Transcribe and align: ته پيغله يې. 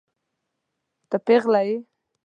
ته 1.09 1.17
پيغله 1.25 1.61
يې. 1.69 1.77